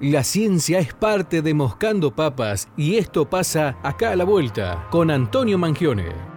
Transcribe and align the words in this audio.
La 0.00 0.24
ciencia 0.24 0.78
es 0.78 0.94
parte 0.94 1.42
de 1.42 1.52
Moscando 1.52 2.10
Papas 2.10 2.68
y 2.74 2.96
esto 2.96 3.28
pasa 3.28 3.76
acá 3.82 4.12
a 4.12 4.16
la 4.16 4.24
vuelta 4.24 4.88
con 4.90 5.10
Antonio 5.10 5.58
Mangione. 5.58 6.30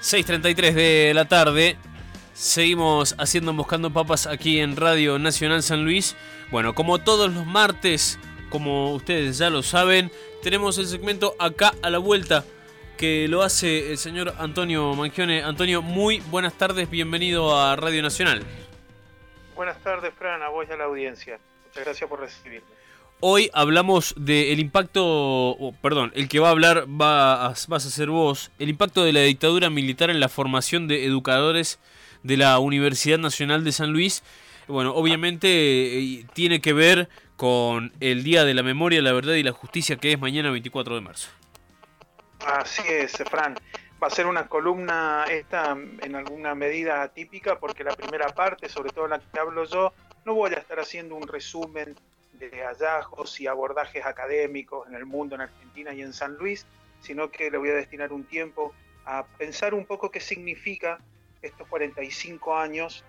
6.33 0.00 0.74
de 0.74 1.12
la 1.12 1.24
tarde. 1.24 1.76
Seguimos 2.44 3.14
haciendo 3.18 3.54
Buscando 3.54 3.90
Papas 3.90 4.26
aquí 4.26 4.60
en 4.60 4.76
Radio 4.76 5.18
Nacional 5.18 5.62
San 5.62 5.82
Luis. 5.82 6.14
Bueno, 6.50 6.74
como 6.74 6.98
todos 6.98 7.32
los 7.32 7.46
martes, 7.46 8.18
como 8.50 8.92
ustedes 8.92 9.38
ya 9.38 9.48
lo 9.48 9.62
saben, 9.62 10.12
tenemos 10.42 10.76
el 10.76 10.86
segmento 10.86 11.34
acá 11.38 11.72
a 11.80 11.88
la 11.88 11.96
vuelta 11.96 12.44
que 12.98 13.28
lo 13.28 13.42
hace 13.42 13.92
el 13.92 13.96
señor 13.96 14.34
Antonio 14.36 14.94
Mangione. 14.94 15.42
Antonio, 15.42 15.80
muy 15.80 16.20
buenas 16.30 16.52
tardes, 16.52 16.90
bienvenido 16.90 17.58
a 17.58 17.76
Radio 17.76 18.02
Nacional. 18.02 18.42
Buenas 19.56 19.82
tardes, 19.82 20.12
Fran, 20.12 20.42
a 20.42 20.50
vos 20.50 20.66
y 20.68 20.72
a 20.74 20.76
la 20.76 20.84
audiencia. 20.84 21.38
Muchas 21.68 21.82
gracias 21.82 22.10
por 22.10 22.20
recibirme. 22.20 22.66
Hoy 23.20 23.48
hablamos 23.54 24.12
del 24.18 24.60
impacto, 24.60 25.56
perdón, 25.80 26.12
el 26.14 26.28
que 26.28 26.40
va 26.40 26.48
a 26.48 26.50
hablar 26.50 26.84
va 26.90 27.54
vas 27.68 27.86
a 27.86 27.90
ser 27.90 28.10
vos, 28.10 28.50
el 28.58 28.68
impacto 28.68 29.02
de 29.02 29.14
la 29.14 29.20
dictadura 29.20 29.70
militar 29.70 30.10
en 30.10 30.20
la 30.20 30.28
formación 30.28 30.88
de 30.88 31.06
educadores 31.06 31.80
de 32.24 32.36
la 32.36 32.58
Universidad 32.58 33.18
Nacional 33.18 33.62
de 33.62 33.70
San 33.70 33.92
Luis. 33.92 34.24
Bueno, 34.66 34.94
obviamente 34.94 35.48
eh, 35.98 36.26
tiene 36.32 36.60
que 36.60 36.72
ver 36.72 37.08
con 37.36 37.92
el 38.00 38.24
Día 38.24 38.44
de 38.44 38.54
la 38.54 38.62
Memoria, 38.62 39.02
la 39.02 39.12
Verdad 39.12 39.34
y 39.34 39.42
la 39.42 39.52
Justicia 39.52 39.96
que 39.96 40.12
es 40.12 40.18
mañana 40.18 40.50
24 40.50 40.94
de 40.96 41.00
marzo. 41.02 41.28
Así 42.44 42.82
es, 42.86 43.12
Fran. 43.30 43.54
Va 44.02 44.08
a 44.08 44.10
ser 44.10 44.26
una 44.26 44.48
columna 44.48 45.24
esta 45.30 45.76
en 46.02 46.14
alguna 46.14 46.54
medida 46.54 47.02
atípica 47.02 47.58
porque 47.58 47.84
la 47.84 47.94
primera 47.94 48.28
parte, 48.28 48.68
sobre 48.68 48.90
todo 48.90 49.06
la 49.06 49.18
que 49.18 49.38
hablo 49.38 49.64
yo, 49.64 49.92
no 50.24 50.34
voy 50.34 50.52
a 50.52 50.58
estar 50.58 50.80
haciendo 50.80 51.14
un 51.14 51.28
resumen 51.28 51.94
de 52.32 52.50
hallazgos 52.50 53.40
y 53.40 53.46
abordajes 53.46 54.04
académicos 54.04 54.88
en 54.88 54.94
el 54.94 55.06
mundo, 55.06 55.34
en 55.34 55.42
Argentina 55.42 55.92
y 55.94 56.02
en 56.02 56.12
San 56.12 56.34
Luis, 56.36 56.66
sino 57.00 57.30
que 57.30 57.50
le 57.50 57.58
voy 57.58 57.68
a 57.70 57.74
destinar 57.74 58.12
un 58.12 58.24
tiempo 58.24 58.74
a 59.04 59.24
pensar 59.38 59.74
un 59.74 59.84
poco 59.84 60.10
qué 60.10 60.20
significa 60.20 60.98
estos 61.46 61.66
45 61.68 62.56
años 62.56 63.04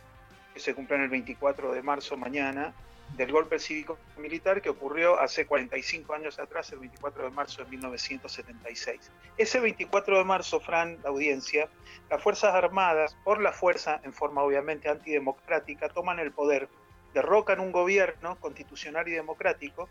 que 0.54 0.60
se 0.60 0.74
cumplen 0.74 1.02
el 1.02 1.10
24 1.10 1.74
de 1.74 1.82
marzo 1.82 2.18
mañana 2.18 2.74
del 3.18 3.32
golpe 3.32 3.60
cívico-militar 3.60 4.62
que 4.62 4.70
ocurrió 4.70 5.20
hace 5.20 5.46
45 5.46 6.14
años 6.14 6.40
atrás, 6.40 6.72
el 6.72 6.80
24 6.80 7.26
de 7.26 7.30
marzo 7.30 7.64
de 7.64 7.70
1976. 7.70 9.12
Ese 9.38 9.60
24 9.60 10.18
de 10.18 10.24
marzo, 10.24 10.60
Fran, 10.60 10.98
la 11.04 11.10
audiencia, 11.10 11.70
las 12.10 12.22
Fuerzas 12.22 12.54
Armadas, 12.56 13.16
por 13.24 13.42
la 13.42 13.52
fuerza, 13.52 14.02
en 14.04 14.12
forma 14.12 14.42
obviamente 14.42 14.90
antidemocrática, 14.90 15.90
toman 15.90 16.20
el 16.20 16.32
poder 16.32 16.68
derrocan 17.16 17.62
un 17.62 17.72
gobierno 17.72 18.38
constitucional 18.42 19.08
y 19.08 19.12
democrático. 19.12 19.90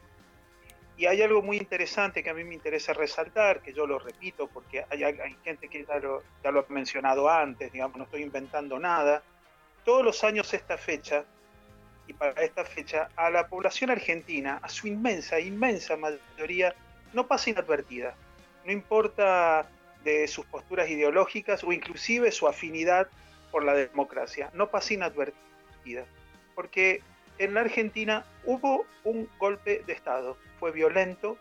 Y 0.97 1.07
hay 1.07 1.23
algo 1.23 1.43
muy 1.43 1.57
interesante 1.57 2.23
que 2.23 2.31
a 2.31 2.35
mí 2.35 2.45
me 2.45 2.55
interesa 2.55 2.93
resaltar, 2.93 3.61
que 3.61 3.73
yo 3.73 3.87
lo 3.87 3.99
repito 3.99 4.47
porque 4.47 4.85
hay, 4.89 5.37
gente 5.43 5.69
que 5.69 5.85
ya 5.85 5.99
lo, 5.99 6.23
ya 6.43 6.53
lo 6.53 6.61
ha 6.61 6.65
mencionado 6.69 7.29
antes, 7.29 7.73
digamos, 7.73 7.97
no 7.97 8.05
estoy 8.05 8.23
inventando 8.23 8.79
nada. 8.79 9.23
Todos 9.85 10.05
los 10.05 10.23
años 10.23 10.55
esta 10.55 10.79
fecha, 10.79 11.25
y 12.07 12.13
para 12.13 12.41
esta 12.43 12.65
fecha, 12.65 13.09
a 13.17 13.29
la 13.31 13.49
población 13.49 13.91
argentina, 13.91 14.61
a 14.63 14.69
su 14.69 14.87
inmensa, 14.87 15.41
inmensa 15.41 15.97
mayoría, 15.97 16.75
no 17.13 17.27
pasa 17.27 17.51
inadvertida. 17.51 18.15
No 18.65 18.71
importa 18.73 19.69
de 20.05 20.29
sus 20.29 20.47
posturas 20.47 20.89
ideológicas 20.89 21.65
o 21.65 21.73
inclusive 21.73 22.31
su 22.31 22.47
afinidad 22.47 23.09
por 23.51 23.65
la 23.65 23.75
democracia, 23.75 24.51
no 24.53 24.71
pasa 24.71 24.95
inadvertida. 24.95 26.05
Porque 26.55 27.03
en 27.39 27.55
la 27.55 27.61
Argentina 27.61 28.25
hubo 28.45 28.87
un 29.05 29.29
golpe 29.39 29.83
de 29.87 29.93
Estado. 29.93 30.37
Fue 30.59 30.73
violento, 30.73 31.37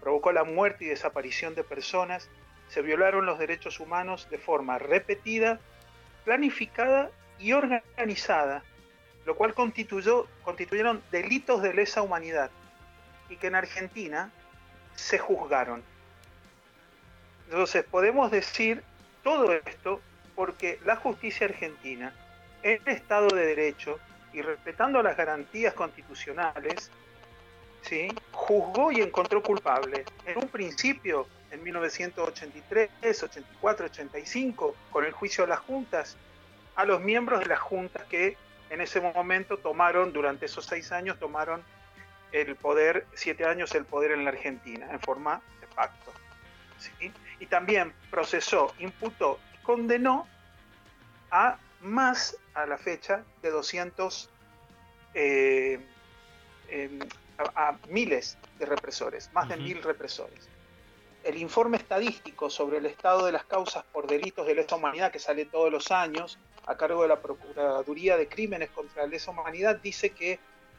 provocó 0.00 0.32
la 0.32 0.44
muerte 0.44 0.84
y 0.84 0.88
desaparición 0.88 1.54
de 1.54 1.64
personas, 1.64 2.28
se 2.68 2.82
violaron 2.82 3.26
los 3.26 3.38
derechos 3.38 3.80
humanos 3.80 4.28
de 4.30 4.38
forma 4.38 4.78
repetida, 4.78 5.60
planificada 6.24 7.10
y 7.38 7.52
organizada, 7.52 8.62
lo 9.26 9.36
cual 9.36 9.54
constituyó, 9.54 10.26
constituyeron 10.42 11.02
delitos 11.10 11.62
de 11.62 11.74
lesa 11.74 12.02
humanidad 12.02 12.50
y 13.28 13.36
que 13.36 13.46
en 13.48 13.54
Argentina 13.54 14.30
se 14.94 15.18
juzgaron. 15.18 15.82
Entonces 17.46 17.84
podemos 17.84 18.30
decir 18.30 18.82
todo 19.22 19.52
esto 19.52 20.00
porque 20.34 20.78
la 20.84 20.96
justicia 20.96 21.46
argentina, 21.46 22.12
en 22.62 22.80
Estado 22.86 23.28
de 23.28 23.46
Derecho, 23.46 24.00
y 24.34 24.42
respetando 24.42 25.02
las 25.02 25.16
garantías 25.16 25.72
constitucionales, 25.74 26.90
¿sí? 27.82 28.08
juzgó 28.32 28.90
y 28.90 29.00
encontró 29.00 29.42
culpable. 29.42 30.04
En 30.26 30.38
un 30.38 30.48
principio, 30.48 31.26
en 31.50 31.62
1983, 31.62 33.22
84, 33.22 33.86
85, 33.86 34.74
con 34.90 35.04
el 35.04 35.12
juicio 35.12 35.44
de 35.44 35.50
las 35.50 35.60
juntas, 35.60 36.16
a 36.74 36.84
los 36.84 37.00
miembros 37.00 37.40
de 37.40 37.46
las 37.46 37.60
juntas 37.60 38.02
que 38.04 38.36
en 38.70 38.80
ese 38.80 39.00
momento 39.00 39.58
tomaron, 39.58 40.12
durante 40.12 40.46
esos 40.46 40.66
seis 40.66 40.90
años, 40.90 41.18
tomaron 41.20 41.62
el 42.32 42.56
poder, 42.56 43.06
siete 43.14 43.44
años 43.44 43.72
el 43.76 43.84
poder 43.84 44.10
en 44.10 44.24
la 44.24 44.30
Argentina, 44.30 44.88
en 44.90 44.98
forma 44.98 45.40
de 45.60 45.68
pacto. 45.68 46.12
¿sí? 46.78 47.12
Y 47.38 47.46
también 47.46 47.92
procesó, 48.10 48.74
imputó 48.80 49.38
y 49.54 49.62
condenó 49.62 50.26
a 51.30 51.56
más 51.84 52.36
a 52.54 52.66
la 52.66 52.78
fecha 52.78 53.24
de 53.42 53.50
200 53.50 54.30
eh, 55.14 55.80
a, 57.38 57.76
miles 57.88 58.38
de 58.58 58.66
represores, 58.66 59.30
más 59.32 59.48
de 59.48 59.56
mil 59.56 59.82
represores. 59.82 60.48
El 61.22 61.38
informe 61.38 61.76
estadístico 61.76 62.50
sobre 62.50 62.78
el 62.78 62.86
estado 62.86 63.26
de 63.26 63.32
las 63.32 63.44
causas 63.44 63.84
por 63.92 64.06
delitos 64.06 64.46
de 64.46 64.54
lesa 64.54 64.76
humanidad 64.76 65.12
que 65.12 65.18
sale 65.18 65.44
todos 65.44 65.70
los 65.70 65.90
años 65.90 66.38
a 66.66 66.76
cargo 66.76 67.02
de 67.02 67.08
la 67.08 67.20
Procuraduría 67.20 68.16
de 68.16 68.28
Crímenes 68.28 68.70
contra 68.70 69.02
la 69.02 69.08
Lesa 69.08 69.30
Humanidad 69.30 69.76
dice 69.76 70.10
que 70.10 70.38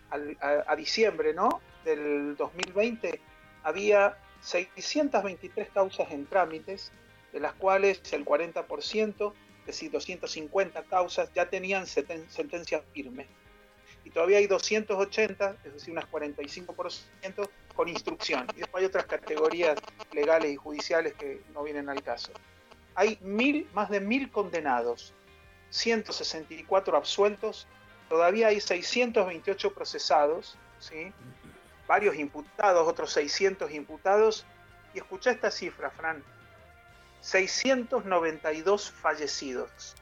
a, 0.10 0.76
diciembre 0.76 1.34
¿no? 1.34 1.62
del 1.84 2.36
2020 2.38 3.20
había 3.64 4.18
623 4.42 5.70
causas 5.70 6.12
en 6.12 6.26
trámites, 6.26 6.92
de 7.34 7.40
las 7.40 7.54
cuales 7.54 8.02
el 8.14 8.24
40% 8.24 9.34
es 9.66 9.68
decir, 9.68 9.90
250 9.90 10.84
causas, 10.84 11.34
ya 11.34 11.50
tenían 11.50 11.88
sentencia 11.88 12.84
firme. 12.94 13.26
Y 14.04 14.12
todavía 14.12 14.38
hay 14.38 14.46
280, 14.46 15.58
es 15.64 15.74
decir, 15.74 15.92
unas 15.92 16.06
45% 16.12 17.50
con 17.76 17.88
instrucción. 17.90 18.46
Y 18.56 18.60
después 18.60 18.82
hay 18.82 18.86
otras 18.86 19.06
categorías 19.08 19.80
legales 20.12 20.54
y 20.54 20.56
judiciales 20.56 21.14
que 21.16 21.42
no 21.54 21.64
vienen 21.64 21.90
al 21.90 22.04
caso. 22.04 22.32
Hay 22.94 23.18
mil, 23.22 23.68
más 23.74 23.90
de 23.90 24.00
mil 24.00 24.32
condenados, 24.32 25.14
164 25.72 26.96
absueltos, 26.96 27.68
todavía 28.08 28.48
hay 28.48 28.62
628 28.62 29.74
procesados, 29.74 30.58
¿sí? 30.80 31.12
varios 31.88 32.16
imputados, 32.16 32.88
otros 32.88 33.12
600 33.12 33.72
imputados. 33.72 34.46
Y 34.94 35.00
escucha 35.00 35.32
esta 35.32 35.50
cifra, 35.50 35.90
Fran, 35.90 36.24
692 37.26 38.92
fallecidos. 38.92 39.96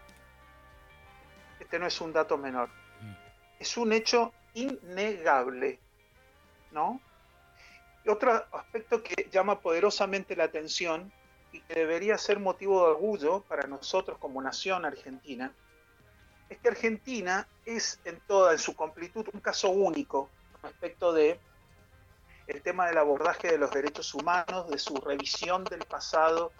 Este 1.57 1.79
no 1.79 1.87
es 1.87 2.01
un 2.01 2.11
dato 2.11 2.37
menor. 2.37 2.67
Mm. 2.99 3.13
Es 3.59 3.77
un 3.77 3.93
hecho 3.93 4.33
innegable. 4.53 5.79
¿No? 6.71 6.99
Y 8.03 8.09
otro 8.09 8.33
aspecto 8.51 9.01
que 9.01 9.29
llama 9.31 9.61
poderosamente 9.61 10.35
la 10.35 10.43
atención 10.43 11.13
y 11.53 11.61
que 11.61 11.75
debería 11.75 12.17
ser 12.17 12.39
motivo 12.39 12.81
de 12.81 12.91
orgullo 12.91 13.41
para 13.47 13.67
nosotros 13.67 14.17
como 14.17 14.41
nación 14.41 14.83
argentina, 14.83 15.53
es 16.49 16.57
que 16.57 16.67
Argentina 16.67 17.47
es 17.63 18.01
en 18.03 18.19
toda 18.27 18.51
en 18.51 18.59
su 18.59 18.75
completud 18.75 19.29
un 19.31 19.39
caso 19.39 19.69
único 19.69 20.29
respecto 20.61 21.13
de 21.13 21.39
el 22.47 22.61
tema 22.61 22.87
del 22.87 22.97
abordaje 22.97 23.49
de 23.49 23.57
los 23.57 23.71
derechos 23.71 24.13
humanos, 24.13 24.69
de 24.69 24.77
su 24.77 24.95
revisión 24.97 25.63
del 25.63 25.85
pasado 25.85 26.51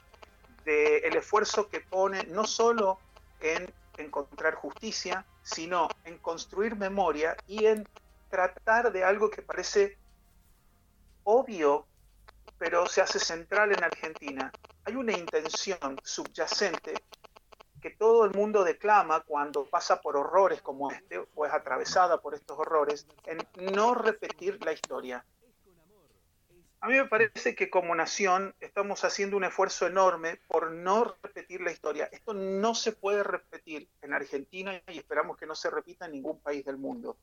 del 0.66 1.16
esfuerzo 1.16 1.70
que 1.70 1.82
pone 1.82 2.24
no 2.26 2.46
solo 2.46 3.00
en 3.40 3.72
encontrar 3.98 4.56
justicia, 4.56 5.26
sino 5.42 5.88
en 6.06 6.18
construir 6.18 6.76
memoria 6.76 7.36
y 7.48 7.66
en 7.66 7.88
tratar 8.30 8.92
de 8.92 9.04
algo 9.04 9.30
que 9.30 9.42
parece 9.42 9.98
obvio, 11.24 11.86
pero 12.58 12.86
se 12.88 13.02
hace 13.02 13.20
central 13.20 13.74
en 13.74 13.84
Argentina. 13.84 14.52
Hay 14.86 14.96
una 14.96 15.14
intención 15.14 16.00
subyacente 16.04 17.04
que 17.82 17.92
todo 17.92 18.24
el 18.24 18.32
mundo 18.32 18.64
declama 18.64 19.20
cuando 19.20 19.66
pasa 19.66 20.02
por 20.02 20.16
horrores 20.16 20.62
como 20.62 20.90
este, 20.90 21.22
o 21.36 21.46
es 21.46 21.54
atravesada 21.54 22.22
por 22.22 22.34
estos 22.34 22.58
horrores, 22.58 23.06
en 23.26 23.38
no 23.74 23.94
repetir 23.94 24.64
la 24.64 24.72
historia. 24.72 25.26
A 26.84 26.88
mí 26.88 26.96
me 26.96 27.06
parece 27.06 27.56
que 27.56 27.70
como 27.70 27.96
nación 27.96 28.54
estamos 28.60 29.06
haciendo 29.06 29.38
un 29.38 29.46
esfuerzo 29.46 29.88
enorme 29.88 30.42
por 30.50 30.74
no 30.74 31.16
repetir 31.24 31.62
la 31.62 31.72
historia. 31.72 32.10
Esto 32.12 32.34
no 32.34 32.76
se 32.76 32.92
puede 32.92 33.24
repetir 33.24 33.88
en 34.02 34.12
Argentina 34.12 34.82
y 34.90 34.98
esperamos 34.98 35.38
que 35.38 35.46
no 35.46 35.56
se 35.56 35.70
repita 35.70 36.08
en 36.08 36.12
ningún 36.12 36.42
país 36.42 36.66
del 36.66 36.76
mundo. 36.76 37.16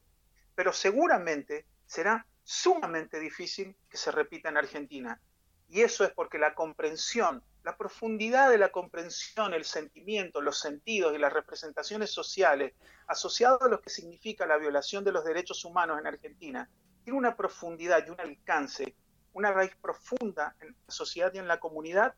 Pero 0.54 0.72
seguramente 0.72 1.66
será 1.84 2.26
sumamente 2.42 3.20
difícil 3.20 3.76
que 3.90 3.98
se 3.98 4.10
repita 4.10 4.48
en 4.48 4.56
Argentina. 4.56 5.20
Y 5.68 5.82
eso 5.82 6.04
es 6.04 6.10
porque 6.12 6.38
la 6.38 6.54
comprensión, 6.54 7.44
la 7.62 7.76
profundidad 7.76 8.48
de 8.48 8.56
la 8.56 8.70
comprensión, 8.70 9.52
el 9.52 9.66
sentimiento, 9.66 10.40
los 10.40 10.58
sentidos 10.58 11.14
y 11.14 11.18
las 11.18 11.34
representaciones 11.34 12.10
sociales 12.10 12.72
asociados 13.08 13.60
a 13.60 13.68
lo 13.68 13.82
que 13.82 13.90
significa 13.90 14.46
la 14.46 14.56
violación 14.56 15.04
de 15.04 15.12
los 15.12 15.22
derechos 15.22 15.66
humanos 15.66 15.98
en 16.00 16.06
Argentina, 16.06 16.70
tiene 17.04 17.18
una 17.18 17.36
profundidad 17.36 18.06
y 18.06 18.08
un 18.08 18.20
alcance 18.20 18.94
una 19.32 19.52
raíz 19.52 19.74
profunda 19.76 20.56
en 20.60 20.68
la 20.68 20.92
sociedad 20.92 21.32
y 21.34 21.38
en 21.38 21.48
la 21.48 21.60
comunidad 21.60 22.14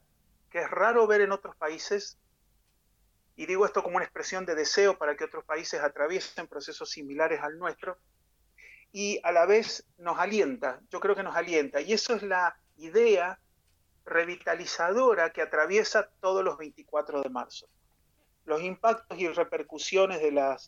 que 0.51 0.61
es 0.61 0.71
raro 0.71 1.07
ver 1.07 1.23
en 1.23 1.33
otros 1.33 1.57
países. 1.57 2.19
Y 3.37 3.47
digo 3.47 3.65
esto 3.65 3.83
como 3.83 3.97
una 3.97 4.05
expresión 4.05 4.45
de 4.45 4.55
deseo 4.55 4.99
para 4.99 5.17
que 5.17 5.25
otros 5.25 5.45
países 5.45 5.81
atraviesen 5.81 6.47
procesos 6.47 6.91
similares 6.91 7.41
al 7.41 7.59
nuestro. 7.59 7.97
Y 8.93 9.19
a 9.25 9.33
la 9.33 9.47
vez 9.47 9.87
nos 9.97 10.19
alienta, 10.19 10.81
yo 10.91 11.01
creo 11.01 11.17
que 11.17 11.23
nos 11.23 11.35
alienta. 11.35 11.81
Y 11.81 11.95
eso 11.95 12.15
es 12.15 12.23
la 12.23 12.55
idea 12.77 13.41
revitalizadora 14.05 15.31
que 15.31 15.41
atraviesa 15.41 16.11
todos 16.21 16.45
los 16.45 16.59
24 16.59 17.23
de 17.23 17.31
marzo. 17.31 17.67
Los 18.45 18.61
impactos 18.61 19.19
y 19.19 19.29
repercusiones 19.29 20.21
de 20.21 20.33
la 20.33 20.59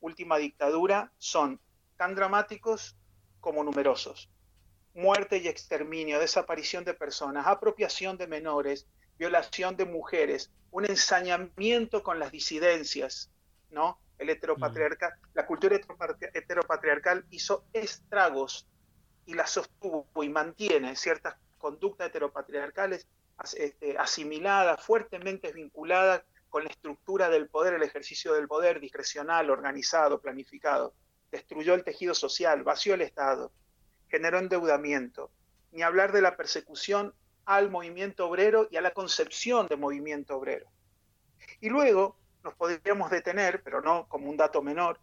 última 0.00 0.36
dictadura 0.36 1.10
son 1.18 1.60
tan 1.96 2.14
dramáticos 2.14 2.96
como 3.40 3.64
numerosos 3.64 4.30
muerte 4.94 5.38
y 5.38 5.48
exterminio, 5.48 6.18
desaparición 6.18 6.84
de 6.84 6.94
personas, 6.94 7.46
apropiación 7.46 8.16
de 8.18 8.26
menores, 8.26 8.86
violación 9.18 9.76
de 9.76 9.84
mujeres, 9.84 10.50
un 10.70 10.84
ensañamiento 10.84 12.02
con 12.02 12.18
las 12.18 12.32
disidencias, 12.32 13.30
¿no? 13.70 13.98
El 14.18 14.30
heteropatriarcal, 14.30 15.12
mm. 15.12 15.26
la 15.34 15.46
cultura 15.46 15.80
heteropatriarcal 16.34 17.24
hizo 17.30 17.64
estragos 17.72 18.66
y 19.26 19.34
la 19.34 19.46
sostuvo 19.46 20.06
y 20.22 20.28
mantiene 20.28 20.96
ciertas 20.96 21.36
conductas 21.58 22.08
heteropatriarcales 22.08 23.06
este, 23.56 23.96
asimiladas, 23.98 24.84
fuertemente 24.84 25.52
vinculadas 25.52 26.22
con 26.48 26.64
la 26.64 26.70
estructura 26.70 27.30
del 27.30 27.48
poder, 27.48 27.74
el 27.74 27.82
ejercicio 27.82 28.34
del 28.34 28.46
poder 28.46 28.78
discrecional, 28.78 29.50
organizado, 29.50 30.20
planificado. 30.20 30.94
Destruyó 31.30 31.74
el 31.74 31.82
tejido 31.82 32.14
social, 32.14 32.62
vació 32.62 32.94
el 32.94 33.00
Estado, 33.00 33.52
generó 34.12 34.38
endeudamiento, 34.38 35.30
ni 35.70 35.80
hablar 35.80 36.12
de 36.12 36.20
la 36.20 36.36
persecución 36.36 37.14
al 37.46 37.70
movimiento 37.70 38.28
obrero 38.28 38.68
y 38.70 38.76
a 38.76 38.82
la 38.82 38.92
concepción 38.92 39.66
de 39.68 39.76
movimiento 39.76 40.36
obrero. 40.36 40.70
Y 41.60 41.70
luego 41.70 42.18
nos 42.44 42.52
podríamos 42.54 43.10
detener, 43.10 43.62
pero 43.62 43.80
no 43.80 44.06
como 44.08 44.28
un 44.28 44.36
dato 44.36 44.60
menor, 44.60 45.00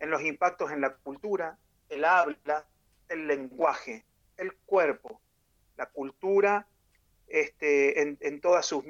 en 0.00 0.10
los 0.10 0.22
impactos 0.22 0.72
en 0.72 0.80
la 0.80 0.94
cultura, 0.94 1.58
el 1.90 2.06
habla, 2.06 2.66
el 3.10 3.26
lenguaje, 3.26 4.06
el 4.38 4.54
cuerpo, 4.64 5.20
la 5.76 5.86
cultura 5.86 6.66
este, 7.26 8.00
en, 8.00 8.40
toda 8.40 8.62
su 8.62 8.82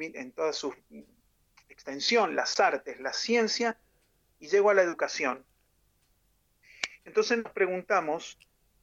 extensión, 1.68 2.36
las 2.36 2.60
artes, 2.60 3.00
la 3.00 3.12
ciencia, 3.12 3.76
y 4.38 4.46
llego 4.46 4.70
a 4.70 4.74
la 4.74 4.82
educación. 4.82 5.44
Entonces 7.04 7.42
nos 7.42 7.52
preguntamos 7.52 8.38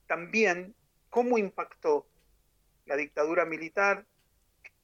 también 0.07 0.75
cómo 1.09 1.37
impactó 1.37 2.07
la 2.85 2.95
dictadura 2.95 3.45
militar 3.45 4.05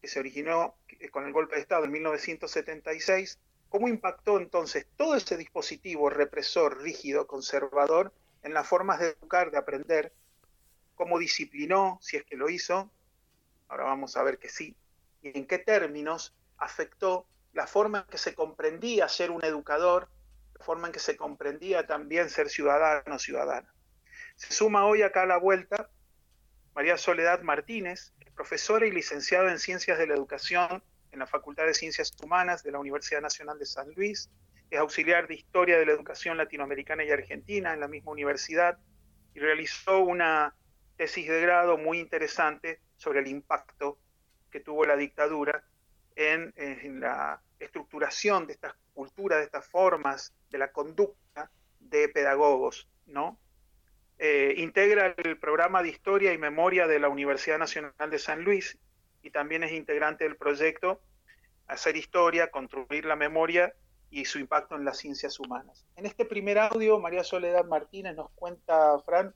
que 0.01 0.07
se 0.07 0.19
originó 0.19 0.75
con 1.11 1.25
el 1.25 1.33
golpe 1.33 1.55
de 1.55 1.61
Estado 1.61 1.85
en 1.85 1.91
1976, 1.91 3.39
cómo 3.69 3.87
impactó 3.87 4.37
entonces 4.37 4.87
todo 4.97 5.15
ese 5.15 5.37
dispositivo 5.37 6.09
represor, 6.09 6.81
rígido, 6.81 7.27
conservador, 7.27 8.11
en 8.43 8.53
las 8.53 8.67
formas 8.67 8.99
de 8.99 9.09
educar, 9.09 9.51
de 9.51 9.57
aprender, 9.57 10.11
cómo 10.95 11.19
disciplinó, 11.19 11.99
si 12.01 12.17
es 12.17 12.23
que 12.23 12.35
lo 12.35 12.49
hizo, 12.49 12.91
ahora 13.67 13.85
vamos 13.85 14.17
a 14.17 14.23
ver 14.23 14.39
que 14.39 14.49
sí, 14.49 14.75
y 15.21 15.37
en 15.37 15.45
qué 15.45 15.59
términos 15.59 16.33
afectó 16.57 17.25
la 17.53 17.67
forma 17.67 17.99
en 17.99 18.05
que 18.05 18.17
se 18.17 18.33
comprendía 18.33 19.07
ser 19.07 19.31
un 19.31 19.43
educador, 19.43 20.09
la 20.57 20.65
forma 20.65 20.87
en 20.87 20.93
que 20.93 20.99
se 20.99 21.15
comprendía 21.15 21.85
también 21.85 22.29
ser 22.29 22.49
ciudadano 22.49 23.15
o 23.15 23.19
ciudadana. 23.19 23.70
Se 24.41 24.53
suma 24.53 24.87
hoy 24.87 25.03
acá 25.03 25.21
a 25.21 25.25
la 25.27 25.37
vuelta 25.37 25.91
María 26.73 26.97
Soledad 26.97 27.43
Martínez, 27.43 28.11
profesora 28.33 28.87
y 28.87 28.91
licenciada 28.91 29.51
en 29.51 29.59
Ciencias 29.59 29.99
de 29.99 30.07
la 30.07 30.15
Educación 30.15 30.83
en 31.11 31.19
la 31.19 31.27
Facultad 31.27 31.67
de 31.67 31.75
Ciencias 31.75 32.11
Humanas 32.23 32.63
de 32.63 32.71
la 32.71 32.79
Universidad 32.79 33.21
Nacional 33.21 33.59
de 33.59 33.67
San 33.67 33.93
Luis, 33.93 34.31
es 34.71 34.79
auxiliar 34.79 35.27
de 35.27 35.35
Historia 35.35 35.77
de 35.77 35.85
la 35.85 35.91
Educación 35.91 36.37
Latinoamericana 36.37 37.03
y 37.03 37.11
Argentina 37.11 37.71
en 37.71 37.81
la 37.81 37.87
misma 37.87 38.13
universidad 38.13 38.79
y 39.35 39.39
realizó 39.39 39.99
una 39.99 40.55
tesis 40.97 41.27
de 41.27 41.39
grado 41.39 41.77
muy 41.77 41.99
interesante 41.99 42.79
sobre 42.97 43.19
el 43.19 43.27
impacto 43.27 43.99
que 44.49 44.59
tuvo 44.59 44.85
la 44.85 44.95
dictadura 44.95 45.63
en, 46.15 46.51
la 46.99 47.43
estructuración 47.59 48.47
de 48.47 48.53
estas 48.53 48.73
culturas, 48.95 49.37
de 49.37 49.45
estas 49.45 49.67
formas, 49.67 50.33
de 50.49 50.57
la 50.57 50.71
conducta 50.71 51.51
de 51.79 52.09
pedagogos, 52.09 52.89
¿no? 53.05 53.37
Eh, 54.23 54.53
integra 54.57 55.15
el 55.17 55.39
programa 55.39 55.81
de 55.81 55.89
Historia 55.89 56.31
y 56.31 56.37
Memoria 56.37 56.85
de 56.85 56.99
la 56.99 57.09
Universidad 57.09 57.57
Nacional 57.57 58.11
de 58.11 58.19
San 58.19 58.43
Luis 58.43 58.77
y 59.23 59.31
también 59.31 59.63
es 59.63 59.71
integrante 59.71 60.25
del 60.25 60.35
proyecto 60.35 61.01
Hacer 61.65 61.97
Historia, 61.97 62.51
Construir 62.51 63.05
la 63.05 63.15
Memoria 63.15 63.73
y 64.11 64.25
su 64.25 64.37
impacto 64.37 64.75
en 64.75 64.85
las 64.85 64.97
ciencias 64.97 65.39
humanas. 65.39 65.87
En 65.95 66.05
este 66.05 66.23
primer 66.25 66.59
audio, 66.59 66.99
María 66.99 67.23
Soledad 67.23 67.65
Martínez 67.65 68.15
nos 68.15 68.29
cuenta, 68.35 68.99
Fran, 68.99 69.33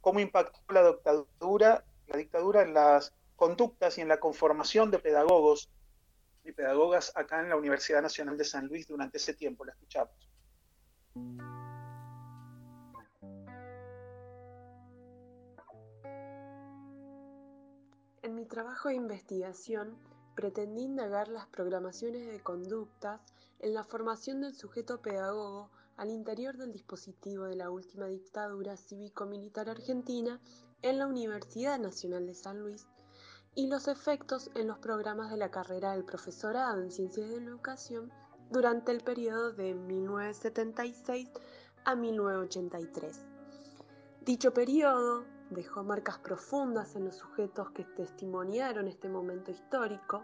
cómo 0.00 0.20
impactó 0.20 0.60
la 0.68 0.86
dictadura, 0.92 1.84
la 2.06 2.16
dictadura 2.16 2.62
en 2.62 2.72
las 2.72 3.12
conductas 3.34 3.98
y 3.98 4.02
en 4.02 4.06
la 4.06 4.20
conformación 4.20 4.92
de 4.92 5.00
pedagogos 5.00 5.72
y 6.44 6.52
pedagogas 6.52 7.10
acá 7.16 7.40
en 7.40 7.48
la 7.48 7.56
Universidad 7.56 8.00
Nacional 8.00 8.38
de 8.38 8.44
San 8.44 8.68
Luis 8.68 8.86
durante 8.86 9.16
ese 9.16 9.34
tiempo. 9.34 9.64
La 9.64 9.72
escuchamos. 9.72 10.14
Trabajo 18.50 18.88
de 18.88 18.96
investigación 18.96 19.96
pretendí 20.34 20.82
indagar 20.82 21.28
las 21.28 21.46
programaciones 21.46 22.26
de 22.26 22.42
conductas 22.42 23.20
en 23.60 23.72
la 23.74 23.84
formación 23.84 24.40
del 24.40 24.54
sujeto 24.54 25.00
pedagogo 25.00 25.70
al 25.96 26.10
interior 26.10 26.56
del 26.56 26.72
dispositivo 26.72 27.44
de 27.44 27.54
la 27.54 27.70
última 27.70 28.06
dictadura 28.06 28.76
cívico-militar 28.76 29.70
argentina 29.70 30.40
en 30.82 30.98
la 30.98 31.06
Universidad 31.06 31.78
Nacional 31.78 32.26
de 32.26 32.34
San 32.34 32.58
Luis 32.60 32.86
y 33.54 33.68
los 33.68 33.86
efectos 33.86 34.50
en 34.54 34.66
los 34.66 34.78
programas 34.78 35.30
de 35.30 35.36
la 35.36 35.50
carrera 35.50 35.92
del 35.92 36.04
profesorado 36.04 36.82
en 36.82 36.90
Ciencias 36.90 37.30
de 37.30 37.40
la 37.40 37.50
Educación 37.50 38.12
durante 38.50 38.90
el 38.90 39.00
periodo 39.00 39.52
de 39.52 39.74
1976 39.74 41.30
a 41.84 41.94
1983. 41.94 43.20
Dicho 44.22 44.52
periodo 44.52 45.24
dejó 45.50 45.82
marcas 45.82 46.18
profundas 46.18 46.96
en 46.96 47.04
los 47.04 47.16
sujetos 47.16 47.70
que 47.72 47.84
testimoniaron 47.84 48.88
este 48.88 49.08
momento 49.08 49.50
histórico, 49.50 50.22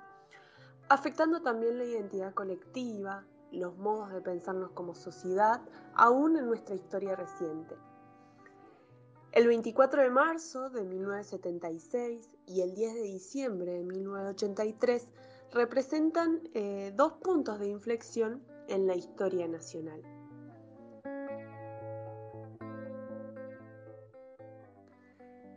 afectando 0.88 1.42
también 1.42 1.78
la 1.78 1.84
identidad 1.84 2.32
colectiva, 2.32 3.24
los 3.52 3.76
modos 3.76 4.12
de 4.12 4.20
pensarnos 4.20 4.70
como 4.72 4.94
sociedad, 4.94 5.60
aún 5.94 6.36
en 6.36 6.46
nuestra 6.46 6.74
historia 6.74 7.16
reciente. 7.16 7.76
El 9.32 9.48
24 9.48 10.02
de 10.02 10.10
marzo 10.10 10.70
de 10.70 10.84
1976 10.84 12.36
y 12.46 12.62
el 12.62 12.74
10 12.74 12.94
de 12.94 13.02
diciembre 13.02 13.72
de 13.72 13.84
1983 13.84 15.06
representan 15.52 16.40
eh, 16.54 16.92
dos 16.96 17.14
puntos 17.14 17.58
de 17.58 17.68
inflexión 17.68 18.42
en 18.68 18.86
la 18.86 18.94
historia 18.94 19.46
nacional. 19.46 20.15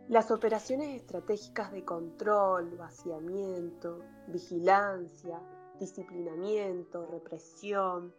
Las 0.09 0.31
operaciones 0.31 0.95
estratégicas 0.95 1.71
de 1.71 1.85
control, 1.85 2.75
vaciamiento, 2.77 3.99
vigilancia, 4.25 5.39
disciplinamiento, 5.79 7.05
represión, 7.05 8.15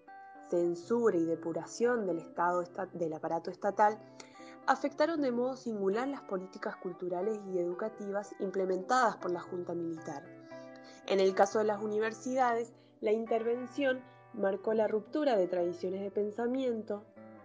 censura 0.48 1.16
y 1.16 1.24
depuración 1.24 2.06
del, 2.06 2.18
estado, 2.18 2.62
del 2.92 3.12
aparato 3.12 3.50
estatal 3.50 3.98
afectaron 4.68 5.20
de 5.20 5.32
modo 5.32 5.56
singular 5.56 6.06
las 6.06 6.20
políticas 6.20 6.76
culturales 6.76 7.40
y 7.52 7.58
educativas 7.58 8.36
implementadas 8.38 9.16
por 9.16 9.32
la 9.32 9.40
Junta 9.40 9.74
Militar. 9.74 10.22
En 11.08 11.18
el 11.18 11.34
caso 11.34 11.58
de 11.58 11.64
las 11.64 11.82
universidades, 11.82 12.72
la 13.00 13.10
intervención 13.10 14.00
marcó 14.32 14.74
la 14.74 14.86
ruptura 14.86 15.36
de 15.36 15.48
tradiciones 15.48 16.02
de 16.02 16.12
pensamiento, 16.12 17.04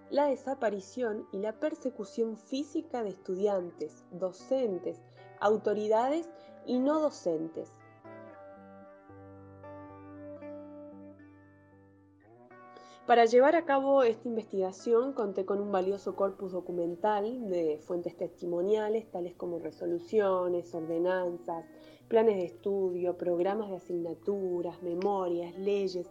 la 0.09 0.27
desaparición 0.27 1.27
y 1.31 1.39
la 1.39 1.53
persecución 1.59 2.37
física 2.37 3.03
de 3.03 3.09
estudiantes, 3.09 4.05
docentes, 4.11 5.01
autoridades 5.39 6.29
y 6.65 6.79
no 6.79 6.99
docentes. 6.99 7.71
Para 13.05 13.25
llevar 13.25 13.55
a 13.55 13.65
cabo 13.65 14.01
esta 14.01 14.27
investigación 14.27 15.13
conté 15.13 15.45
con 15.45 15.61
un 15.61 15.71
valioso 15.71 16.15
corpus 16.15 16.53
documental 16.53 17.47
de 17.49 17.77
fuentes 17.77 18.17
testimoniales 18.17 19.11
tales 19.11 19.35
como 19.35 19.59
resoluciones, 19.59 20.73
ordenanzas, 20.73 21.65
planes 22.07 22.37
de 22.37 22.45
estudio, 22.45 23.15
programas 23.15 23.69
de 23.69 23.75
asignaturas, 23.75 24.81
memorias, 24.81 25.55
leyes, 25.55 26.09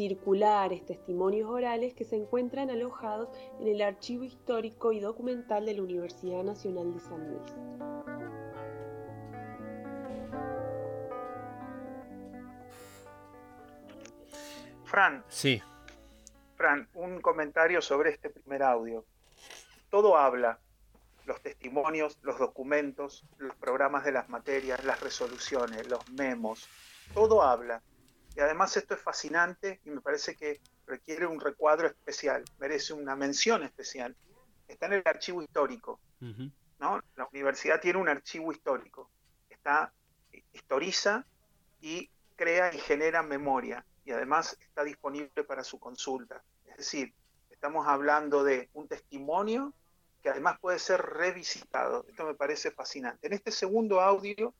circulares, 0.00 0.86
testimonios 0.86 1.50
orales 1.50 1.92
que 1.92 2.06
se 2.06 2.16
encuentran 2.16 2.70
alojados 2.70 3.28
en 3.60 3.68
el 3.68 3.82
Archivo 3.82 4.24
Histórico 4.24 4.92
y 4.92 5.00
Documental 5.00 5.66
de 5.66 5.74
la 5.74 5.82
Universidad 5.82 6.42
Nacional 6.42 6.94
de 6.94 7.00
San 7.00 7.28
Luis. 7.28 7.52
Fran. 14.84 15.22
Sí. 15.28 15.62
Fran, 16.56 16.88
un 16.94 17.20
comentario 17.20 17.82
sobre 17.82 18.08
este 18.08 18.30
primer 18.30 18.62
audio. 18.62 19.04
Todo 19.90 20.16
habla, 20.16 20.58
los 21.26 21.42
testimonios, 21.42 22.16
los 22.22 22.38
documentos, 22.38 23.26
los 23.36 23.54
programas 23.56 24.06
de 24.06 24.12
las 24.12 24.30
materias, 24.30 24.82
las 24.82 24.98
resoluciones, 25.00 25.86
los 25.88 26.08
memos, 26.12 26.70
todo 27.12 27.42
habla. 27.42 27.82
Y 28.34 28.40
además 28.40 28.76
esto 28.76 28.94
es 28.94 29.00
fascinante 29.00 29.80
y 29.84 29.90
me 29.90 30.00
parece 30.00 30.36
que 30.36 30.60
requiere 30.86 31.26
un 31.26 31.40
recuadro 31.40 31.86
especial, 31.86 32.44
merece 32.58 32.92
una 32.92 33.16
mención 33.16 33.62
especial. 33.62 34.16
Está 34.68 34.86
en 34.86 34.94
el 34.94 35.02
archivo 35.04 35.42
histórico. 35.42 36.00
¿no? 36.20 37.00
La 37.16 37.28
universidad 37.32 37.80
tiene 37.80 37.98
un 37.98 38.08
archivo 38.08 38.52
histórico. 38.52 39.10
Está, 39.48 39.92
historiza 40.52 41.26
y 41.80 42.08
crea 42.36 42.72
y 42.72 42.78
genera 42.78 43.22
memoria. 43.22 43.84
Y 44.04 44.12
además 44.12 44.56
está 44.60 44.84
disponible 44.84 45.44
para 45.44 45.64
su 45.64 45.78
consulta. 45.78 46.42
Es 46.66 46.78
decir, 46.78 47.12
estamos 47.50 47.86
hablando 47.86 48.44
de 48.44 48.70
un 48.72 48.88
testimonio 48.88 49.74
que 50.22 50.30
además 50.30 50.58
puede 50.60 50.78
ser 50.78 51.00
revisitado. 51.00 52.04
Esto 52.08 52.24
me 52.24 52.34
parece 52.34 52.70
fascinante. 52.70 53.26
En 53.26 53.32
este 53.32 53.50
segundo 53.50 54.00
audio, 54.00 54.54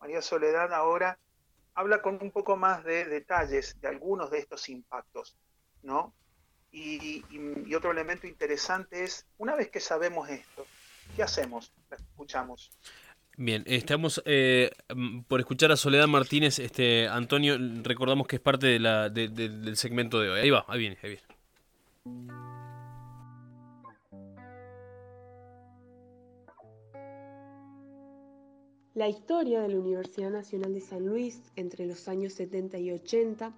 María 0.00 0.22
Soledad 0.22 0.72
ahora 0.72 1.18
habla 1.74 2.02
con 2.02 2.18
un 2.20 2.30
poco 2.30 2.56
más 2.56 2.84
de 2.84 3.04
detalles 3.04 3.80
de 3.80 3.88
algunos 3.88 4.30
de 4.30 4.38
estos 4.38 4.68
impactos, 4.68 5.36
¿no? 5.82 6.14
Y, 6.72 7.22
otro 7.74 7.92
elemento 7.92 8.26
interesante 8.26 9.04
es, 9.04 9.26
una 9.38 9.54
vez 9.54 9.68
que 9.70 9.80
sabemos 9.80 10.28
esto, 10.28 10.66
¿qué 11.14 11.22
hacemos? 11.22 11.72
escuchamos. 11.90 12.70
Bien, 13.36 13.62
estamos 13.66 14.22
eh, 14.24 14.70
por 15.28 15.40
escuchar 15.40 15.72
a 15.72 15.76
Soledad 15.76 16.06
Martínez. 16.06 16.58
Este, 16.58 17.08
Antonio, 17.08 17.56
recordamos 17.82 18.26
que 18.26 18.36
es 18.36 18.42
parte 18.42 18.78
del 18.78 19.76
segmento 19.76 20.20
de 20.20 20.30
hoy. 20.30 20.40
Ahí 20.40 20.50
va, 20.50 20.64
ahí 20.68 20.78
viene, 20.78 20.98
ahí 21.02 21.10
viene. 21.10 22.43
La 28.94 29.08
historia 29.08 29.60
de 29.60 29.70
la 29.70 29.80
Universidad 29.80 30.30
Nacional 30.30 30.72
de 30.72 30.80
San 30.80 31.04
Luis 31.04 31.42
entre 31.56 31.84
los 31.84 32.06
años 32.06 32.32
70 32.34 32.78
y 32.78 32.92
80 32.92 33.52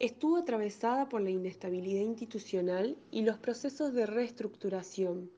estuvo 0.00 0.36
atravesada 0.36 1.08
por 1.08 1.20
la 1.20 1.30
inestabilidad 1.30 2.00
institucional 2.02 2.96
y 3.12 3.22
los 3.22 3.38
procesos 3.38 3.94
de 3.94 4.06
reestructuración, 4.06 5.30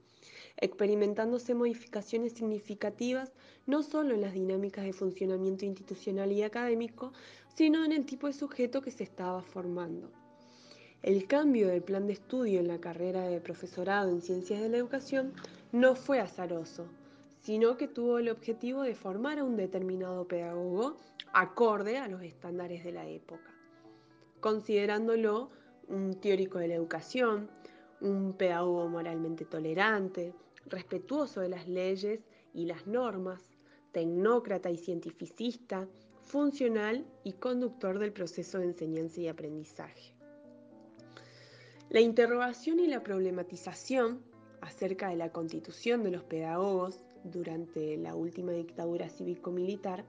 experimentándose 0.57 1.55
modificaciones 1.55 2.33
significativas 2.33 3.31
no 3.67 3.83
solo 3.83 4.15
en 4.15 4.23
las 4.23 4.33
dinámicas 4.33 4.87
de 4.87 4.95
funcionamiento 4.95 5.67
institucional 5.67 6.33
y 6.33 6.45
académico, 6.45 7.13
sino 7.55 7.85
en 7.85 7.93
el 7.93 8.07
tipo 8.07 8.29
de 8.29 8.33
sujeto 8.33 8.81
que 8.81 8.91
se 8.91 9.05
estaba 9.05 9.43
formando. 9.43 10.11
El 11.03 11.27
cambio 11.27 11.69
del 11.69 11.83
plan 11.83 12.07
de 12.07 12.15
estudio 12.15 12.59
en 12.59 12.69
la 12.69 12.81
carrera 12.81 13.29
de 13.29 13.39
profesorado 13.39 14.09
en 14.09 14.23
ciencias 14.23 14.63
de 14.63 14.71
la 14.71 14.79
educación 14.79 15.35
no 15.73 15.95
fue 15.95 16.21
azaroso, 16.21 16.89
sino 17.43 17.77
que 17.77 17.89
tuvo 17.89 18.19
el 18.19 18.29
objetivo 18.29 18.83
de 18.83 18.95
formar 18.95 19.41
a 19.41 19.45
un 19.45 19.57
determinado 19.57 20.27
pedagogo 20.29 20.97
acorde 21.33 21.99
a 21.99 22.07
los 22.07 22.23
estándares 22.23 22.85
de 22.85 22.93
la 22.93 23.09
época, 23.09 23.51
considerándolo 24.41 25.51
un 25.89 26.21
teórico 26.21 26.59
de 26.59 26.69
la 26.69 26.75
educación, 26.75 27.51
un 28.01 28.35
pedagogo 28.35 28.89
moralmente 28.89 29.45
tolerante, 29.45 30.35
respetuoso 30.67 31.41
de 31.41 31.49
las 31.49 31.67
leyes 31.67 32.21
y 32.55 32.67
las 32.67 32.87
normas, 32.87 33.43
tecnócrata 33.91 34.71
y 34.71 34.77
cientificista, 34.77 35.89
funcional 36.21 37.05
y 37.25 37.33
conductor 37.33 37.99
del 37.99 38.13
proceso 38.13 38.59
de 38.59 38.67
enseñanza 38.67 39.21
y 39.21 39.29
aprendizaje. 39.29 40.15
La 41.91 42.01
interrogación 42.01 42.79
y 42.79 42.87
la 42.87 43.03
problematización 43.03 44.23
acerca 44.61 45.09
de 45.09 45.17
la 45.17 45.33
constitución 45.33 46.05
de 46.05 46.13
los 46.13 46.23
pedagogos 46.23 47.03
durante 47.25 47.97
la 47.97 48.15
última 48.15 48.53
dictadura 48.53 49.09
cívico-militar, 49.09 50.05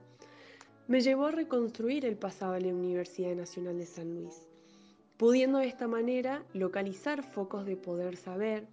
me 0.86 1.00
llevó 1.00 1.26
a 1.26 1.30
reconstruir 1.30 2.04
el 2.04 2.16
pasado 2.16 2.52
de 2.52 2.60
la 2.60 2.74
Universidad 2.74 3.34
Nacional 3.34 3.78
de 3.78 3.86
San 3.86 4.14
Luis, 4.14 4.46
pudiendo 5.16 5.58
de 5.58 5.66
esta 5.66 5.88
manera 5.88 6.44
localizar 6.52 7.22
focos 7.22 7.64
de 7.64 7.76
poder 7.76 8.16
saber, 8.16 8.66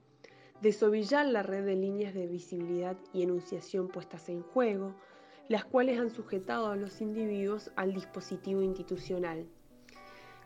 desovillar 0.61 1.25
la 1.25 1.43
red 1.43 1.65
de 1.65 1.75
líneas 1.75 2.13
de 2.13 2.27
visibilidad 2.27 2.97
y 3.13 3.23
enunciación 3.23 3.87
puestas 3.87 4.27
en 4.29 4.41
juego, 4.41 4.93
las 5.47 5.65
cuales 5.65 5.99
han 5.99 6.09
sujetado 6.09 6.67
a 6.67 6.75
los 6.75 7.01
individuos 7.01 7.71
al 7.75 7.93
dispositivo 7.93 8.61
institucional, 8.61 9.45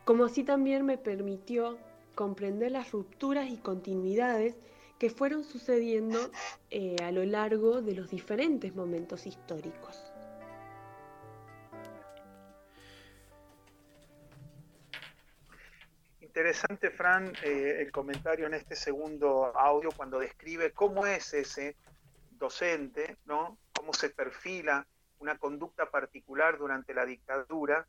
como 0.04 0.26
así 0.26 0.44
también 0.44 0.86
me 0.86 0.98
permitió 0.98 1.78
comprender 2.14 2.72
las 2.72 2.92
rupturas 2.92 3.50
y 3.50 3.58
continuidades 3.58 4.56
que 5.00 5.10
fueron 5.10 5.44
sucediendo 5.44 6.32
eh, 6.70 6.96
a 7.04 7.12
lo 7.12 7.24
largo 7.26 7.82
de 7.82 7.96
los 7.96 8.10
diferentes 8.10 8.74
momentos 8.76 9.28
históricos. 9.28 10.12
Interesante, 16.22 16.92
Fran, 16.92 17.32
eh, 17.44 17.78
el 17.80 17.92
comentario 17.92 18.46
en 18.46 18.54
este 18.54 18.76
segundo 18.76 19.58
audio 19.58 19.90
cuando 19.96 20.20
describe 20.20 20.72
cómo 20.74 21.06
es 21.06 21.34
ese 21.34 21.78
docente, 22.32 23.18
¿no? 23.26 23.58
cómo 23.74 23.94
se 23.94 24.10
perfila 24.10 24.86
una 25.20 25.38
conducta 25.38 25.90
particular 25.90 26.58
durante 26.58 26.94
la 26.94 27.06
dictadura. 27.06 27.88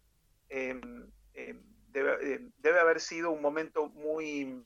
Em, 0.49 1.11
em, 1.35 1.61
debe, 1.89 2.51
debe, 2.59 2.79
haber 2.79 3.01
sido 3.01 3.33
un 3.33 3.43
momento 3.43 3.89
muy 3.89 4.65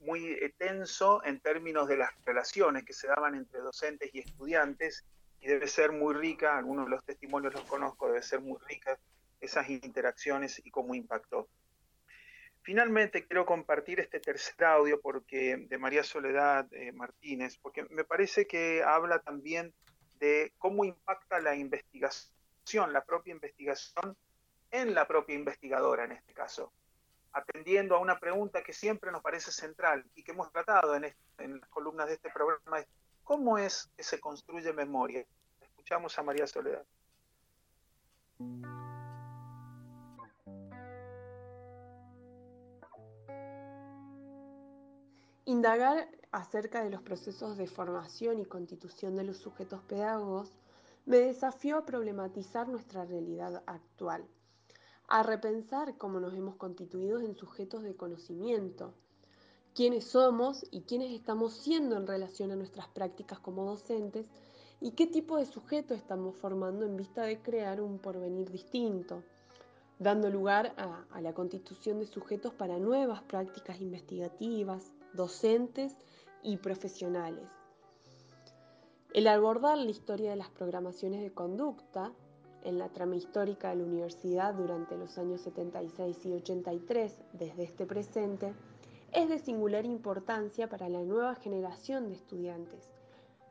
muy 0.00 0.32
eh, 0.32 0.54
tenso 0.56 1.22
en 1.24 1.40
términos 1.40 1.88
de 1.88 1.96
las 1.96 2.10
relaciones 2.24 2.84
que 2.84 2.92
se 2.92 3.08
daban 3.08 3.34
entre 3.34 3.60
docentes 3.60 4.10
y 4.12 4.20
estudiantes 4.20 5.04
y 5.40 5.48
debe 5.48 5.68
ser 5.68 5.92
muy 5.92 6.14
rica, 6.14 6.56
algunos 6.56 6.86
de 6.86 6.90
los 6.90 7.04
testimonios 7.04 7.54
los 7.54 7.64
conozco, 7.64 8.08
debe 8.08 8.22
ser 8.22 8.40
muy 8.40 8.58
rica 8.68 8.98
esas 9.40 9.68
interacciones 9.70 10.60
y 10.64 10.70
cómo 10.70 10.94
impactó. 10.94 11.48
Finalmente 12.62 13.26
quiero 13.26 13.46
compartir 13.46 14.00
este 14.00 14.20
tercer 14.20 14.64
audio 14.64 15.00
porque, 15.00 15.56
de 15.56 15.78
María 15.78 16.02
Soledad 16.02 16.66
eh, 16.72 16.92
Martínez, 16.92 17.56
porque 17.56 17.84
me 17.90 18.04
parece 18.04 18.46
que 18.46 18.82
habla 18.82 19.20
también 19.20 19.72
de 20.18 20.52
cómo 20.58 20.84
impacta 20.84 21.40
la 21.40 21.54
investigación, 21.54 22.92
la 22.92 23.04
propia 23.04 23.32
investigación 23.32 24.16
en 24.70 24.94
la 24.94 25.06
propia 25.06 25.34
investigadora 25.34 26.04
en 26.04 26.12
este 26.12 26.34
caso 26.34 26.72
atendiendo 27.32 27.96
a 27.96 28.00
una 28.00 28.18
pregunta 28.18 28.62
que 28.62 28.72
siempre 28.72 29.12
nos 29.12 29.22
parece 29.22 29.52
central 29.52 30.04
y 30.14 30.22
que 30.22 30.32
hemos 30.32 30.50
tratado 30.50 30.94
en, 30.94 31.02
las 31.38 31.68
columnas 31.70 32.08
de 32.08 32.14
este 32.14 32.30
programa, 32.30 32.80
es 32.80 32.86
¿cómo 33.22 33.58
es 33.58 33.90
que 33.96 34.02
se 34.02 34.20
construye 34.20 34.72
memoria? 34.72 35.24
Escuchamos 35.60 36.18
a 36.18 36.22
María 36.22 36.46
Soledad. 36.46 36.84
Indagar 45.44 46.08
acerca 46.30 46.82
de 46.82 46.90
los 46.90 47.02
procesos 47.02 47.56
de 47.56 47.66
formación 47.66 48.38
y 48.38 48.44
constitución 48.44 49.16
de 49.16 49.24
los 49.24 49.38
sujetos 49.38 49.82
pedagogos 49.82 50.52
me 51.06 51.18
desafió 51.18 51.78
a 51.78 51.86
problematizar 51.86 52.68
nuestra 52.68 53.06
realidad 53.06 53.62
actual 53.66 54.28
a 55.08 55.22
repensar 55.22 55.96
cómo 55.96 56.20
nos 56.20 56.34
hemos 56.34 56.56
constituido 56.56 57.20
en 57.20 57.34
sujetos 57.34 57.82
de 57.82 57.96
conocimiento, 57.96 58.92
quiénes 59.74 60.04
somos 60.04 60.66
y 60.70 60.82
quiénes 60.82 61.12
estamos 61.12 61.54
siendo 61.54 61.96
en 61.96 62.06
relación 62.06 62.50
a 62.50 62.56
nuestras 62.56 62.88
prácticas 62.88 63.38
como 63.38 63.64
docentes 63.64 64.26
y 64.80 64.92
qué 64.92 65.06
tipo 65.06 65.38
de 65.38 65.46
sujeto 65.46 65.94
estamos 65.94 66.36
formando 66.36 66.84
en 66.84 66.96
vista 66.96 67.22
de 67.22 67.40
crear 67.40 67.80
un 67.80 67.98
porvenir 67.98 68.50
distinto, 68.50 69.24
dando 69.98 70.28
lugar 70.30 70.74
a, 70.76 71.20
la 71.20 71.32
constitución 71.32 71.98
de 71.98 72.06
sujetos 72.06 72.52
para 72.52 72.78
nuevas 72.78 73.22
prácticas 73.22 73.80
investigativas, 73.80 74.92
docentes 75.14 75.96
y 76.42 76.58
profesionales. 76.58 77.48
El 79.14 79.26
abordar 79.26 79.78
la 79.78 79.90
historia 79.90 80.30
de 80.30 80.36
las 80.36 80.50
programaciones 80.50 81.22
de 81.22 81.32
conducta 81.32 82.12
en 82.64 82.78
la 82.78 82.88
trama 82.88 83.16
histórica 83.16 83.70
de 83.70 83.76
la 83.76 83.84
universidad 83.84 84.54
durante 84.54 84.96
los 84.96 85.16
años 85.18 85.40
76 85.42 86.26
y 86.26 86.32
83 86.32 87.18
desde 87.32 87.62
este 87.62 87.86
presente 87.86 88.54
es 89.12 89.28
de 89.28 89.38
singular 89.38 89.86
importancia 89.86 90.68
para 90.68 90.88
la 90.88 91.02
nueva 91.02 91.34
generación 91.36 92.08
de 92.08 92.14
estudiantes, 92.14 92.90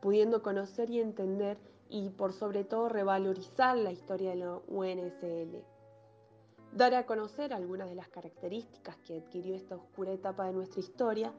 pudiendo 0.01 0.43
conocer 0.43 0.89
y 0.89 0.99
entender 0.99 1.57
y 1.89 2.09
por 2.09 2.33
sobre 2.33 2.63
todo 2.63 2.89
revalorizar 2.89 3.77
la 3.77 3.91
historia 3.91 4.31
de 4.31 4.35
la 4.35 4.59
UNSL. 4.67 5.63
Dar 6.73 6.93
a 6.93 7.05
conocer 7.05 7.53
algunas 7.53 7.89
de 7.89 7.95
las 7.95 8.09
características 8.09 8.97
que 8.97 9.17
adquirió 9.17 9.55
esta 9.55 9.75
oscura 9.75 10.11
etapa 10.11 10.45
de 10.45 10.53
nuestra 10.53 10.81
historia 10.81 11.31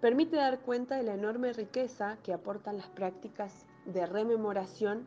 permite 0.00 0.36
dar 0.36 0.60
cuenta 0.60 0.96
de 0.96 1.02
la 1.02 1.14
enorme 1.14 1.52
riqueza 1.52 2.18
que 2.22 2.32
aportan 2.32 2.76
las 2.76 2.88
prácticas 2.88 3.66
de 3.86 4.06
rememoración 4.06 5.06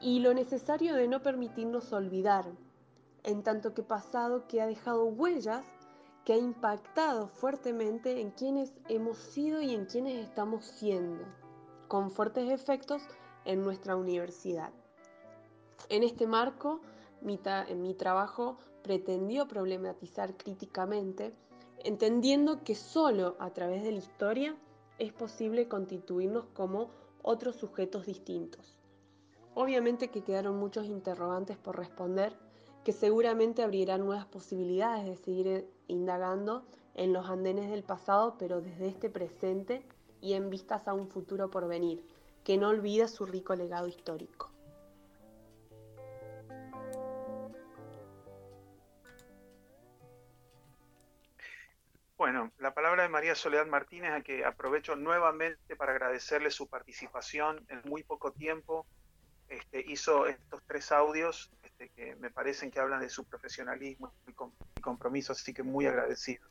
y 0.00 0.20
lo 0.20 0.34
necesario 0.34 0.94
de 0.94 1.08
no 1.08 1.22
permitirnos 1.22 1.92
olvidar, 1.92 2.46
en 3.24 3.42
tanto 3.42 3.74
que 3.74 3.82
pasado 3.82 4.46
que 4.46 4.60
ha 4.60 4.66
dejado 4.66 5.04
huellas 5.06 5.64
que 6.24 6.34
ha 6.34 6.36
impactado 6.36 7.28
fuertemente 7.28 8.20
en 8.20 8.30
quienes 8.32 8.74
hemos 8.88 9.16
sido 9.16 9.62
y 9.62 9.74
en 9.74 9.86
quienes 9.86 10.26
estamos 10.26 10.64
siendo, 10.66 11.24
con 11.88 12.10
fuertes 12.10 12.50
efectos 12.50 13.02
en 13.46 13.62
nuestra 13.62 13.96
universidad. 13.96 14.70
En 15.88 16.02
este 16.02 16.26
marco, 16.26 16.82
mi, 17.22 17.40
mi 17.76 17.94
trabajo 17.94 18.58
pretendió 18.82 19.48
problematizar 19.48 20.36
críticamente, 20.36 21.32
entendiendo 21.78 22.62
que 22.62 22.74
solo 22.74 23.36
a 23.38 23.50
través 23.50 23.82
de 23.82 23.92
la 23.92 23.98
historia 23.98 24.54
es 24.98 25.12
posible 25.12 25.66
constituirnos 25.66 26.44
como 26.52 26.90
otros 27.22 27.56
sujetos 27.56 28.04
distintos. 28.04 28.77
Obviamente 29.60 30.06
que 30.06 30.22
quedaron 30.22 30.56
muchos 30.56 30.86
interrogantes 30.86 31.56
por 31.56 31.76
responder, 31.76 32.32
que 32.84 32.92
seguramente 32.92 33.64
abrirán 33.64 34.06
nuevas 34.06 34.24
posibilidades 34.24 35.04
de 35.04 35.16
seguir 35.16 35.68
indagando 35.88 36.64
en 36.94 37.12
los 37.12 37.28
andenes 37.28 37.68
del 37.68 37.82
pasado, 37.82 38.36
pero 38.38 38.60
desde 38.60 38.86
este 38.86 39.10
presente 39.10 39.84
y 40.20 40.34
en 40.34 40.48
vistas 40.48 40.86
a 40.86 40.94
un 40.94 41.08
futuro 41.08 41.50
por 41.50 41.66
venir, 41.66 42.06
que 42.44 42.56
no 42.56 42.68
olvida 42.68 43.08
su 43.08 43.26
rico 43.26 43.56
legado 43.56 43.88
histórico. 43.88 44.52
Bueno, 52.16 52.52
la 52.58 52.74
palabra 52.74 53.02
de 53.02 53.08
María 53.08 53.34
Soledad 53.34 53.66
Martínez, 53.66 54.12
a 54.12 54.22
que 54.22 54.44
aprovecho 54.44 54.94
nuevamente 54.94 55.74
para 55.74 55.90
agradecerle 55.90 56.52
su 56.52 56.68
participación 56.68 57.66
en 57.68 57.82
muy 57.84 58.04
poco 58.04 58.30
tiempo. 58.30 58.86
Este, 59.48 59.82
hizo 59.86 60.26
estos 60.26 60.62
tres 60.66 60.92
audios 60.92 61.50
este, 61.62 61.88
que 61.90 62.16
me 62.16 62.30
parecen 62.30 62.70
que 62.70 62.80
hablan 62.80 63.00
de 63.00 63.08
su 63.08 63.24
profesionalismo 63.24 64.12
y 64.26 64.80
compromiso, 64.80 65.32
así 65.32 65.54
que 65.54 65.62
muy 65.62 65.86
agradecido. 65.86 66.46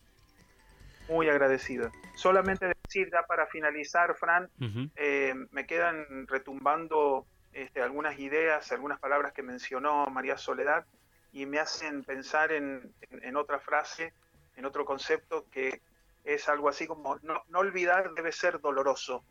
Muy 1.10 1.30
agradecido. 1.30 1.92
Solamente 2.16 2.74
decir, 2.84 3.10
ya 3.12 3.24
para 3.24 3.48
finalizar, 3.48 4.16
Fran, 4.16 4.50
eh, 4.96 5.34
me 5.52 5.66
quedan 5.66 6.28
retumbando 6.28 7.26
este, 7.54 7.82
algunas 7.82 8.20
ideas, 8.20 8.72
algunas 8.72 9.00
palabras 9.00 9.34
que 9.34 9.42
mencionó 9.42 10.06
María 10.08 10.38
Soledad 10.38 10.86
y 11.32 11.46
me 11.46 11.60
hacen 11.60 12.04
pensar 12.04 12.52
en, 12.52 12.94
otra 13.36 13.60
frase, 13.60 14.14
en 14.56 14.66
otro 14.66 14.86
concepto 14.86 15.46
que 15.52 15.82
es 16.24 16.50
algo 16.50 16.68
así 16.68 16.88
como 16.88 17.18
no, 17.22 17.44
no 17.48 17.60
olvidar 17.60 18.14
debe 18.14 18.32
ser 18.32 18.60
doloroso, 18.60 19.24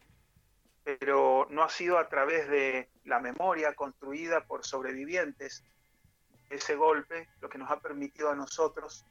pero 0.87 1.49
no 1.50 1.64
ha 1.64 1.69
sido 1.69 1.99
a 1.99 2.08
través 2.08 2.49
de 2.49 2.89
la 3.04 3.19
memoria 3.19 3.75
construida 3.75 4.45
por 4.45 4.65
sobrevivientes 4.65 5.65
ese 6.49 6.76
golpe 6.76 7.28
lo 7.41 7.49
que 7.49 7.58
nos 7.58 7.73
ha 7.73 7.80
permitido 7.80 8.30
a 8.30 8.37
nosotros, 8.37 9.04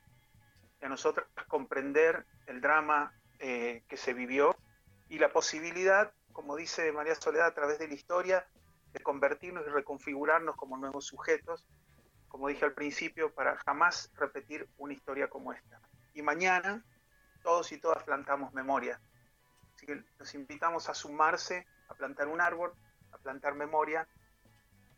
a 0.82 0.88
nosotros 0.88 1.28
comprender 1.50 2.26
el 2.48 2.62
drama 2.62 3.14
eh, 3.40 3.84
que 3.90 3.98
se 3.98 4.14
vivió 4.14 4.56
y 5.10 5.20
la 5.20 5.34
posibilidad, 5.34 6.14
como 6.32 6.56
dice 6.56 6.94
María 6.94 7.14
Soledad, 7.16 7.48
a 7.48 7.54
través 7.54 7.78
de 7.78 7.90
la 7.90 7.94
historia, 7.94 8.48
de 8.94 9.02
convertirnos 9.02 9.68
y 9.68 9.70
reconfigurarnos 9.70 10.56
como 10.56 10.78
nuevos 10.78 11.06
sujetos, 11.06 11.68
como 12.30 12.48
dije 12.48 12.64
al 12.64 12.74
principio, 12.74 13.34
para 13.34 13.58
jamás 13.66 14.10
repetir 14.16 14.66
una 14.78 14.94
historia 14.94 15.28
como 15.28 15.52
esta. 15.52 15.82
Y 16.14 16.22
mañana 16.22 16.86
todos 17.44 17.70
y 17.74 17.80
todas 17.80 18.02
plantamos 18.04 18.54
memoria. 18.54 19.02
Así 19.76 19.86
que 19.86 20.04
los 20.18 20.34
invitamos 20.36 20.90
a 20.90 20.94
sumarse, 20.94 21.66
a 21.90 21.96
plantar 21.96 22.28
un 22.28 22.42
árbol, 22.42 22.74
a 23.12 23.18
plantar 23.18 23.56
memoria 23.56 24.08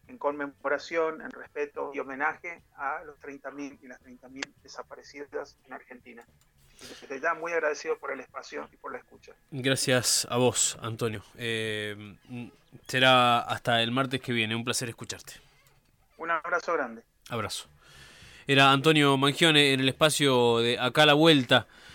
en 0.07 0.17
conmemoración, 0.17 1.21
en 1.21 1.31
respeto 1.31 1.91
y 1.93 1.99
homenaje 1.99 2.61
a 2.77 3.03
los 3.03 3.19
30.000 3.19 3.79
y 3.81 3.87
las 3.87 4.01
30.000 4.01 4.53
desaparecidas 4.63 5.57
en 5.65 5.73
Argentina. 5.73 6.25
Desde 7.01 7.19
ya 7.19 7.33
muy 7.33 7.51
agradecido 7.51 7.97
por 7.97 8.11
el 8.11 8.19
espacio 8.19 8.69
y 8.71 8.77
por 8.77 8.91
la 8.91 8.99
escucha. 8.99 9.33
Gracias 9.51 10.27
a 10.29 10.37
vos, 10.37 10.77
Antonio. 10.81 11.23
Eh, 11.35 12.15
será 12.87 13.39
hasta 13.39 13.81
el 13.81 13.91
martes 13.91 14.21
que 14.21 14.31
viene. 14.31 14.55
Un 14.55 14.63
placer 14.63 14.87
escucharte. 14.87 15.33
Un 16.17 16.29
abrazo 16.29 16.73
grande. 16.73 17.03
Abrazo. 17.29 17.67
Era 18.45 18.71
Antonio 18.71 19.17
Mangione 19.17 19.73
en 19.73 19.79
el 19.79 19.89
espacio 19.89 20.59
de 20.59 20.79
Acá 20.79 21.03
a 21.03 21.07
la 21.07 21.13
Vuelta. 21.15 21.67